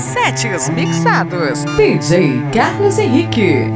[0.00, 1.62] Sete mixados.
[1.76, 3.66] DJ Carlos Henrique.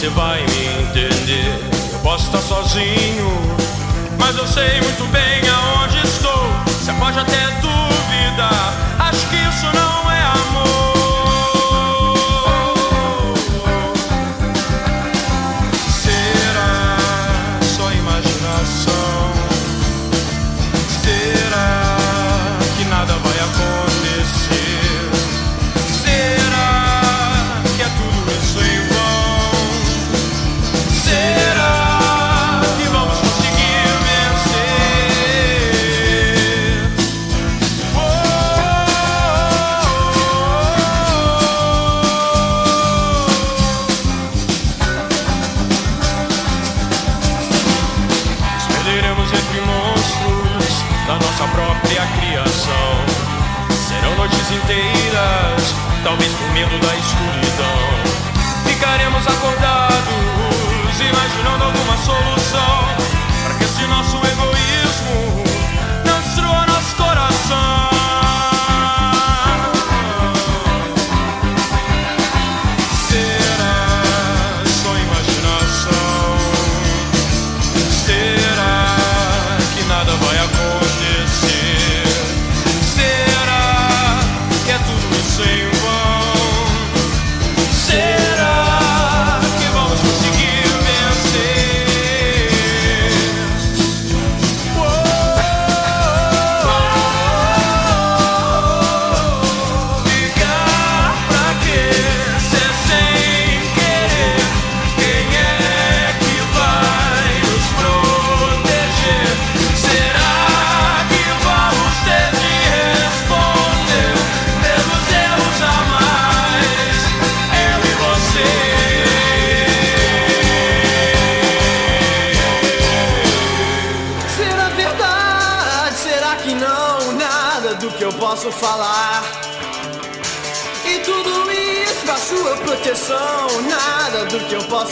[0.00, 1.60] você vai me entender.
[1.92, 3.28] Eu posso estar sozinho,
[4.18, 6.42] mas eu sei muito bem aonde estou.
[6.68, 10.99] Você pode até duvidar, acho que isso não é amor.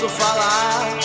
[0.08, 0.98] Posso falar.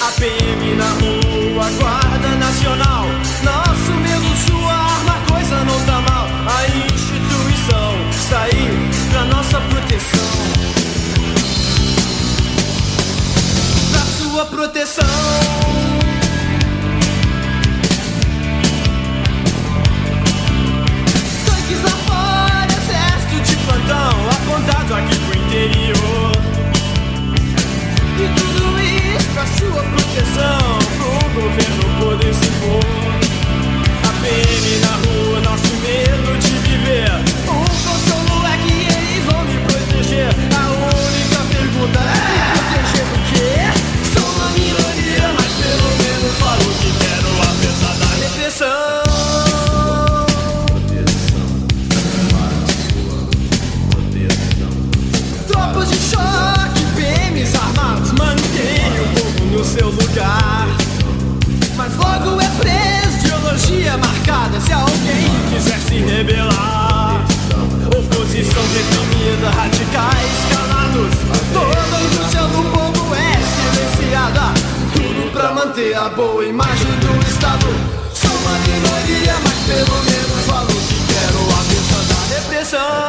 [0.00, 3.06] A PM na rua, Guarda Nacional,
[3.42, 6.26] nosso medo, sua arma, coisa não tá mal.
[6.46, 10.20] A instituição está aí pra nossa proteção.
[13.92, 15.04] Pra sua proteção.
[23.66, 26.35] Plantão, apontado aqui pro interior.
[29.36, 32.80] Pra sua proteção, pro governo poder se impor.
[34.02, 37.35] A PM na rua, nosso medo de viver.
[59.76, 60.66] Seu lugar.
[61.76, 67.22] Mas logo é preso, ideologia marcada se alguém quiser se rebelar.
[67.86, 71.14] Oposição reprimida, radicais calados.
[71.52, 74.54] Toda a indústria do povo é silenciada.
[74.94, 77.66] Tudo pra manter a boa imagem do Estado.
[78.14, 83.05] Sou uma minoria, mas pelo menos falo que quero, apesar da repressão.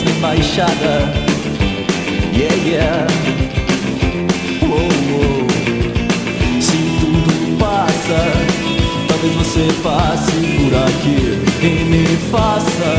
[0.00, 1.12] mais de baixada.
[2.32, 3.06] Yeah, yeah.
[4.62, 6.60] oh oh.
[6.60, 8.20] Se tudo passa,
[9.08, 11.20] talvez você passe por aqui
[11.62, 12.92] e me faça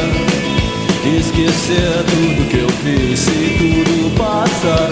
[1.17, 3.19] esquecer tudo que eu fiz.
[3.19, 4.89] Se tudo passa,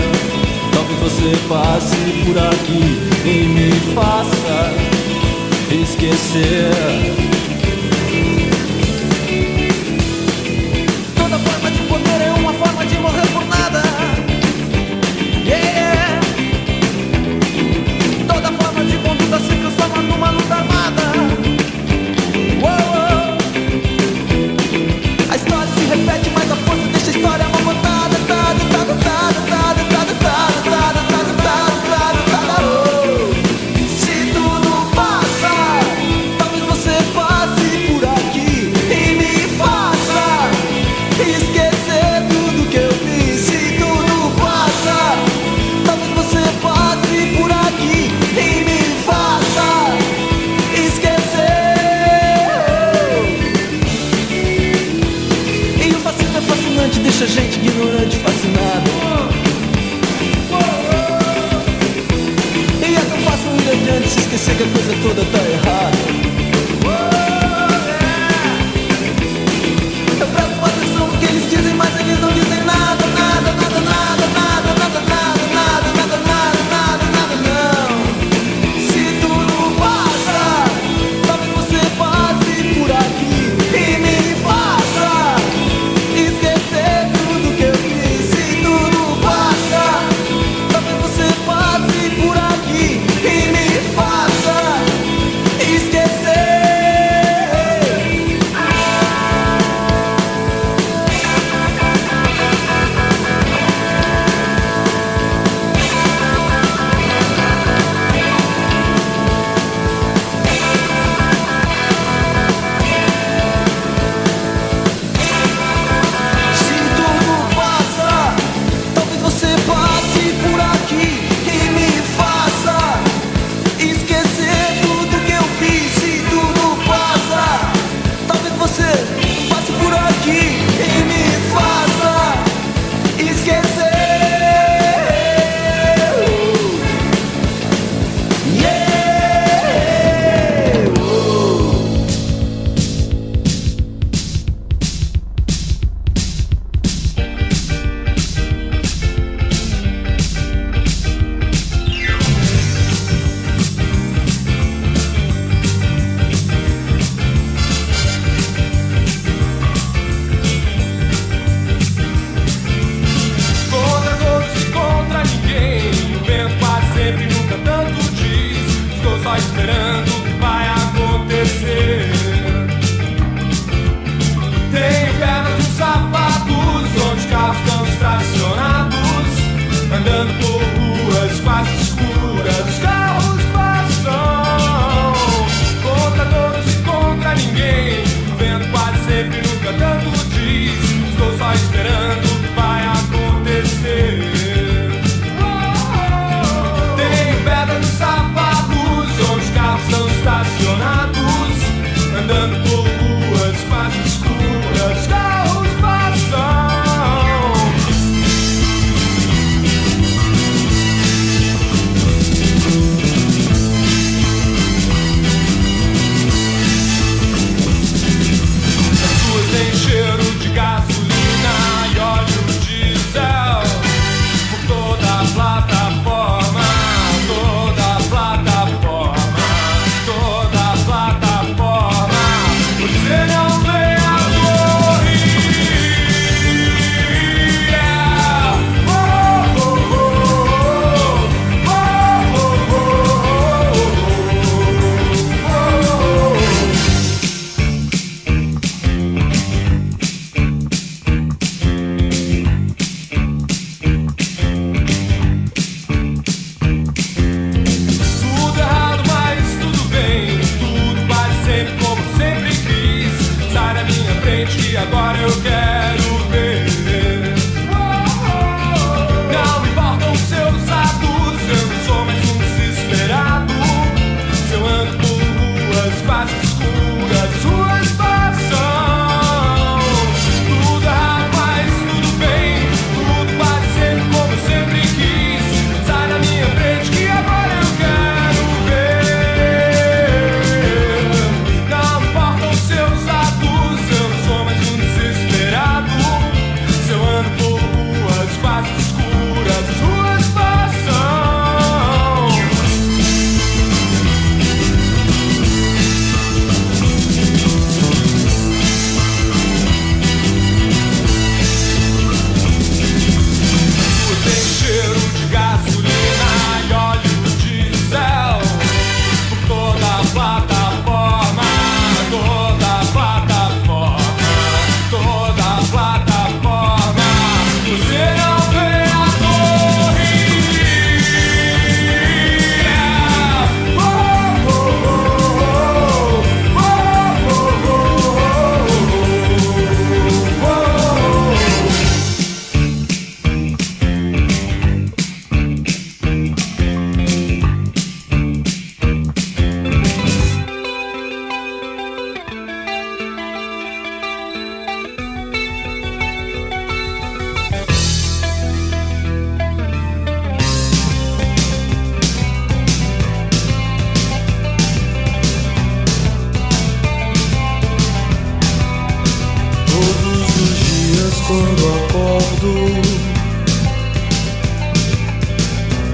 [0.73, 2.83] talvez você passe por aqui
[3.25, 4.73] e me faça
[5.71, 7.28] esquecer.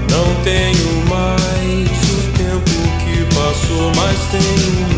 [0.08, 2.70] Não tenho mais o tempo
[3.02, 4.95] que passou, mas tenho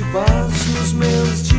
[0.00, 1.49] debaixo dos meus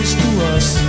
[0.00, 0.88] Cristo a cidade.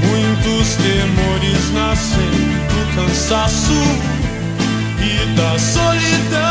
[0.00, 2.30] Muitos temores nascem
[2.70, 3.80] do cansaço
[4.98, 6.49] e da solidão.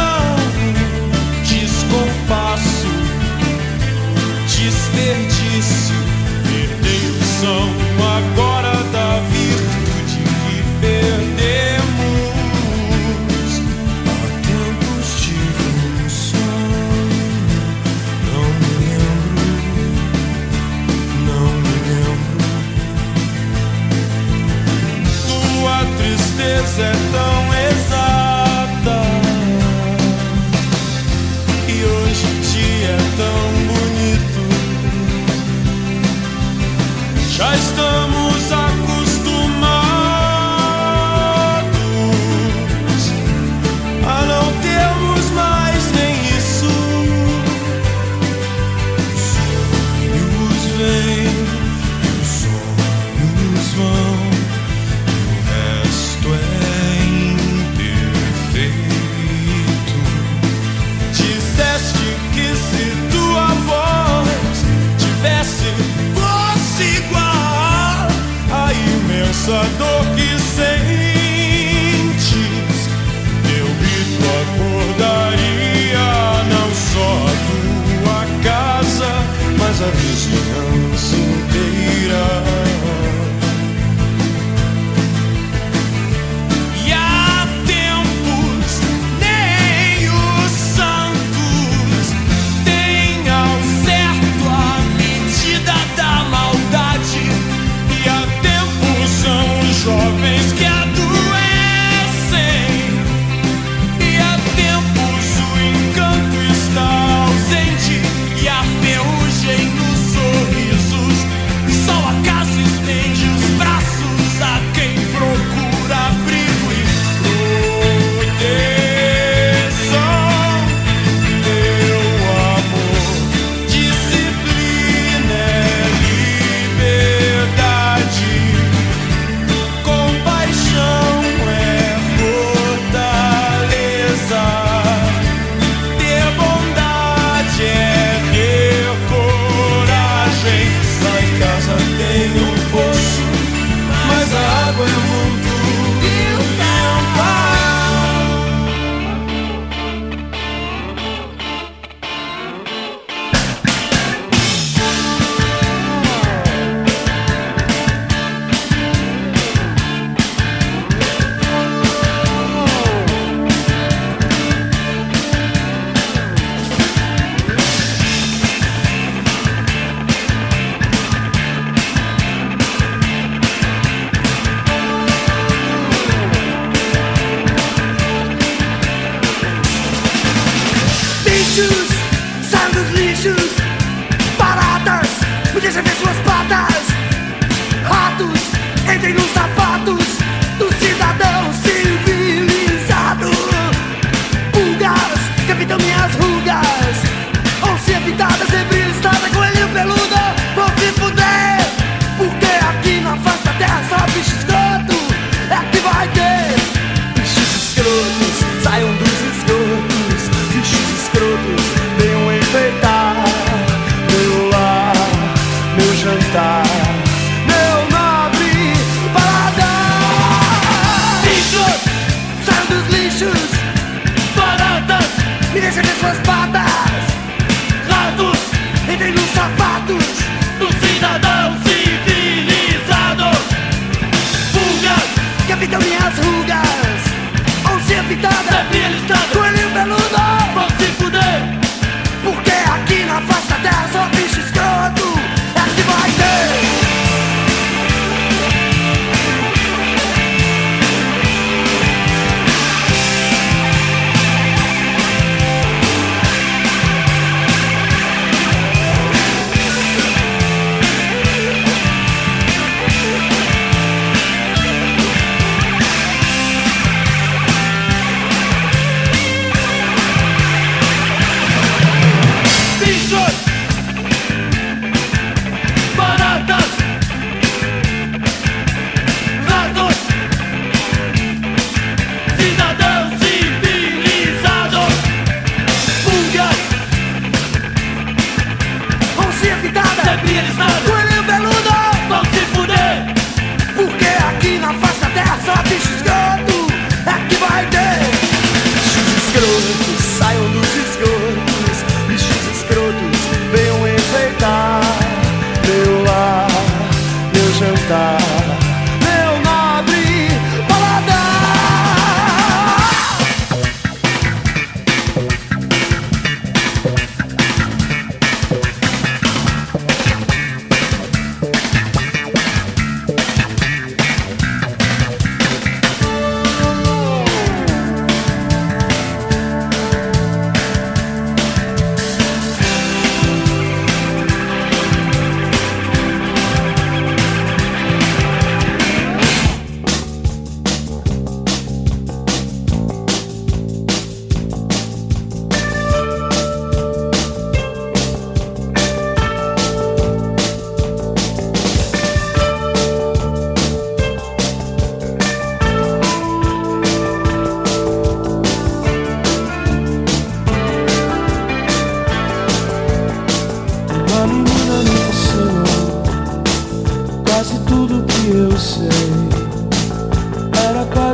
[80.28, 80.69] Mas a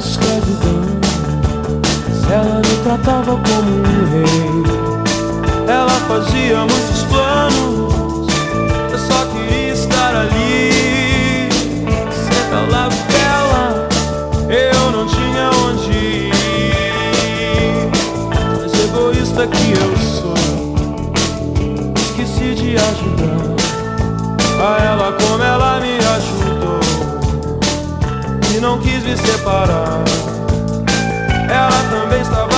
[0.05, 0.81] escravidão.
[2.31, 4.63] Ela me tratava como um rei.
[5.67, 7.74] Ela fazia muitos planos.
[28.65, 30.03] não quis me separar.
[31.47, 32.54] Ela também estava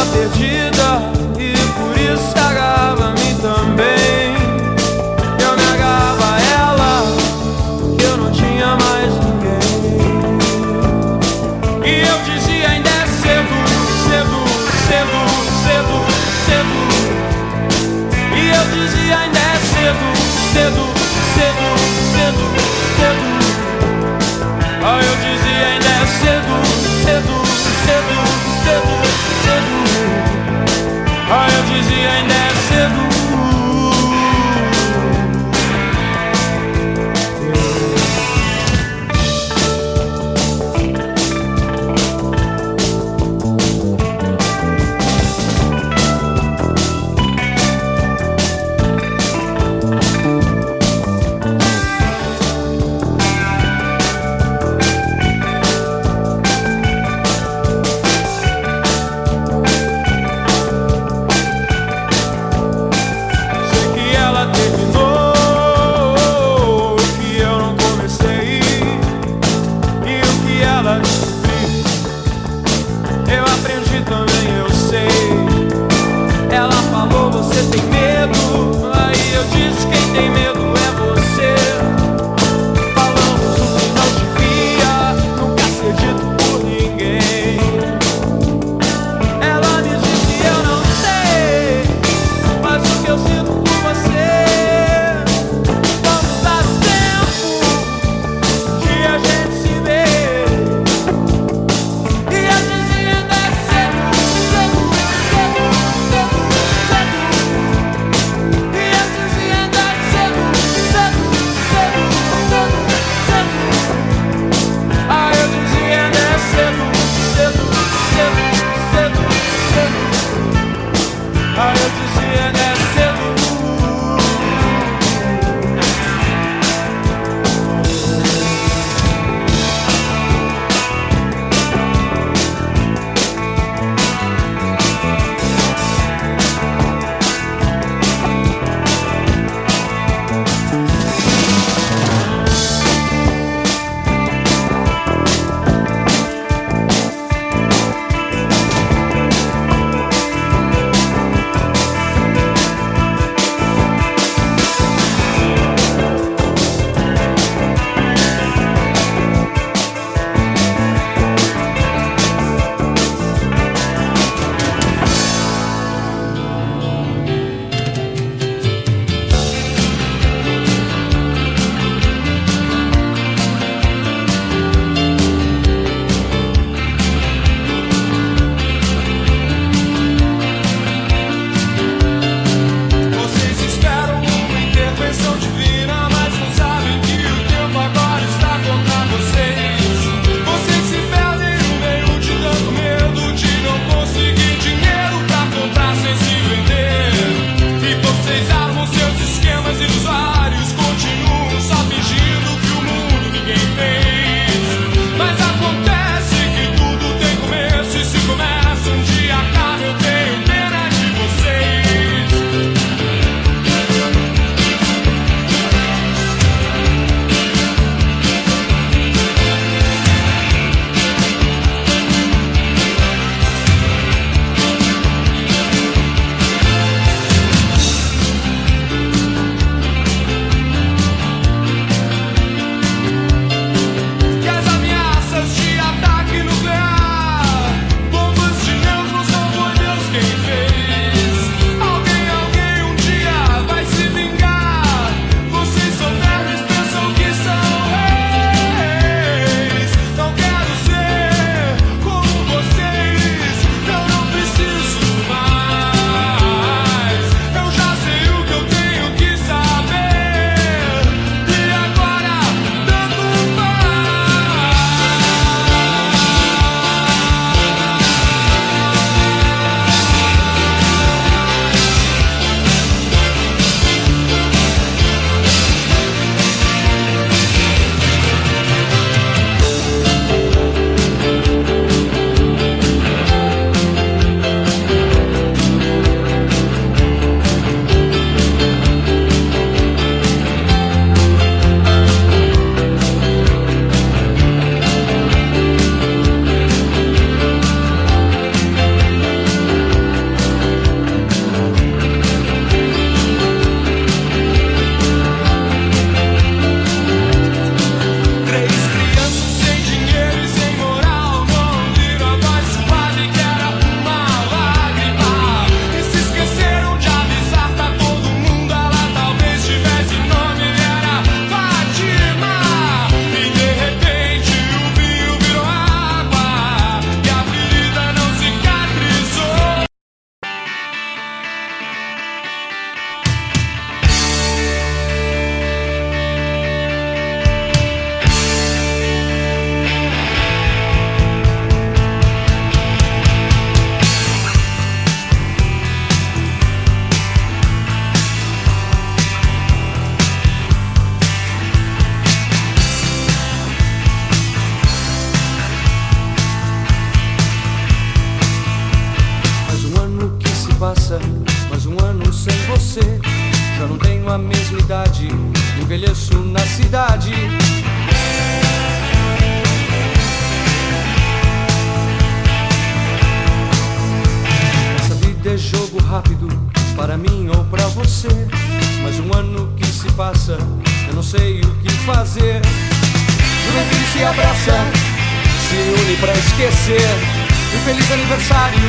[388.07, 388.79] feliz aniversário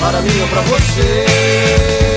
[0.00, 2.11] para mim ou para você.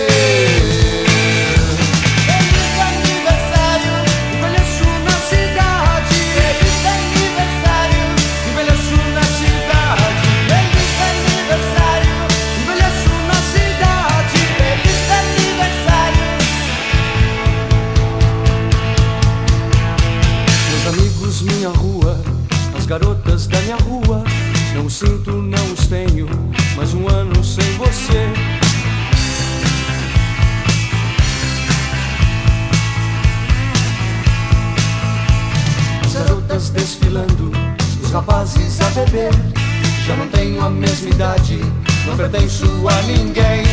[42.05, 43.63] não pertenço a ninguém.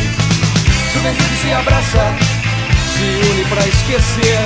[0.93, 2.13] Juventude se abraça,
[2.93, 4.39] se une pra esquecer.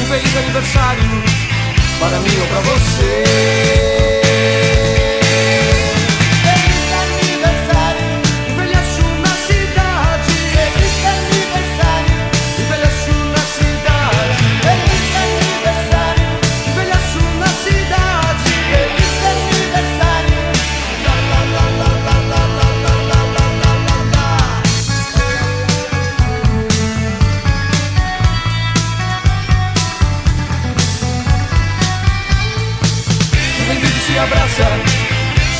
[0.00, 1.02] Um feliz aniversário
[2.00, 4.13] para mim ou pra você.
[34.06, 34.68] se abraça,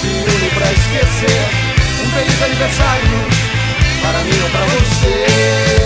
[0.01, 1.47] se une pra esquecer.
[2.03, 3.27] Um feliz aniversário
[4.03, 5.84] para mim ou pra você.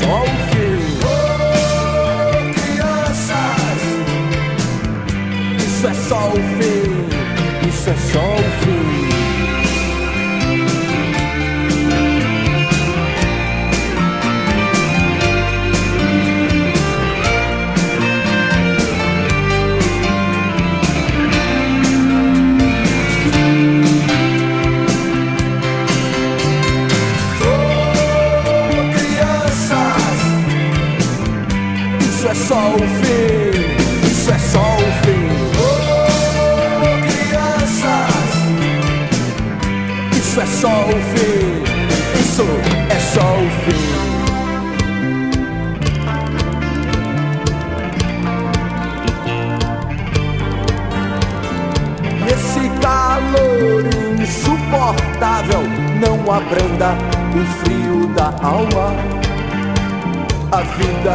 [0.00, 0.57] So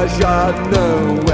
[0.07, 1.32] já não é.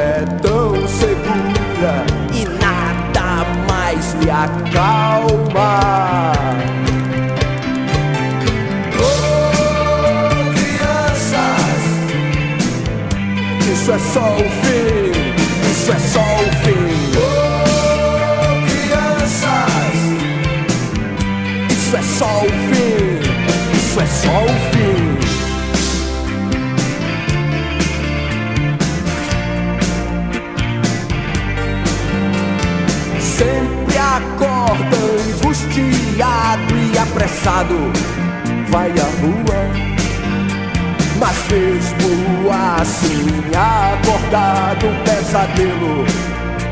[41.50, 43.26] Fez mesmo assim
[43.56, 46.06] acordado, o pesadelo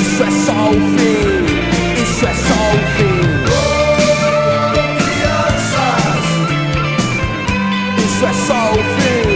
[0.00, 1.44] isso é só o fim,
[2.02, 3.20] isso é só o fim.
[3.50, 6.24] Oh, crianças,
[7.98, 9.26] isso é só o fim,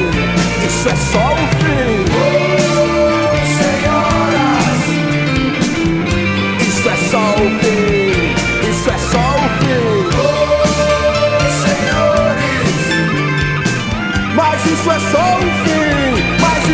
[0.67, 2.50] isso é só o fim.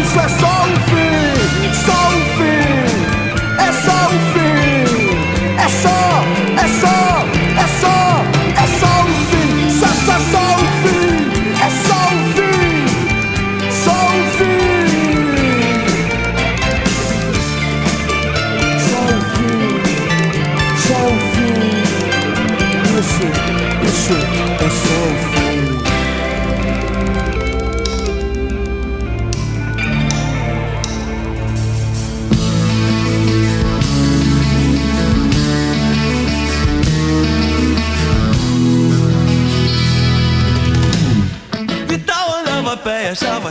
[0.07, 2.67] isso é só o fim, só o fim,
[3.59, 6.46] é só o fim, é só.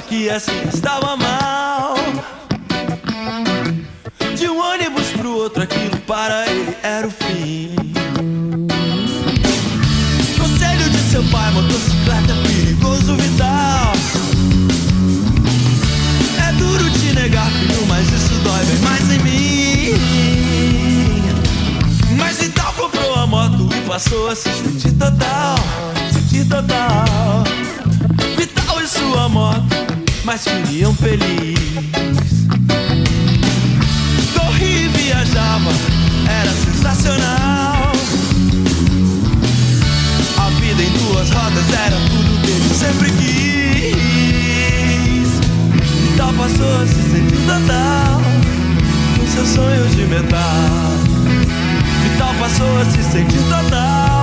[0.08, 1.96] Que assim estava mal.
[4.38, 7.76] De um ônibus pro outro, aquilo para ele era o fim.
[10.38, 13.94] Conselho de seu pai, motocicleta é perigoso, vital.
[16.48, 19.96] É duro te negar, filho, mas isso dói bem mais em mim.
[22.18, 25.56] Mas Vital comprou a moto e passou a se sentir total,
[26.12, 27.65] sentir total.
[29.36, 29.76] E moto,
[30.24, 31.60] mas queriam feliz.
[34.34, 35.72] Corri e viajava,
[36.26, 37.92] era sensacional.
[40.38, 43.98] A vida em duas rodas era tudo que ele sempre quis.
[46.12, 48.22] Vital passou a se sentir total,
[49.20, 50.92] com seus sonhos de metal.
[52.04, 54.16] Vital passou a se sentir total